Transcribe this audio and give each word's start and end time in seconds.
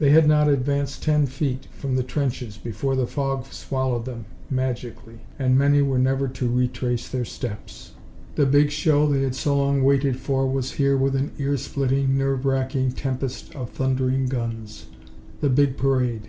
They 0.00 0.10
had 0.10 0.26
not 0.26 0.48
advanced 0.48 1.04
ten 1.04 1.24
feet 1.26 1.68
from 1.70 1.94
the 1.94 2.02
trenches 2.02 2.56
before 2.58 2.96
the 2.96 3.06
fog 3.06 3.46
swallowed 3.52 4.06
them, 4.06 4.24
magically, 4.50 5.20
and 5.38 5.56
many 5.56 5.80
were 5.80 6.00
never 6.00 6.26
to 6.26 6.50
retrace 6.50 7.08
their 7.08 7.24
steps. 7.24 7.92
The 8.34 8.44
big 8.44 8.72
show 8.72 9.06
they 9.06 9.22
had 9.22 9.36
so 9.36 9.56
long 9.56 9.84
waited 9.84 10.18
for 10.18 10.48
was 10.48 10.72
here 10.72 10.96
with 10.96 11.14
an 11.14 11.30
ear 11.38 11.56
splitting, 11.56 12.18
nerve 12.18 12.44
racking 12.44 12.90
tempest 12.90 13.54
of 13.54 13.70
thundering 13.70 14.26
guns. 14.26 14.86
The 15.40 15.48
Big 15.48 15.76
Parade! 15.76 16.28